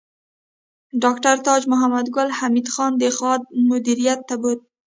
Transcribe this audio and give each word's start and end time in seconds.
ډاکټر 1.03 1.35
تاج 1.47 1.61
محمد 1.71 2.05
ګل 2.15 2.29
حمید 2.39 2.67
خان 2.73 2.91
د 2.97 3.03
خاد 3.17 3.41
مدیریت 3.69 4.19
ته 4.29 4.35
بوت 4.41 4.59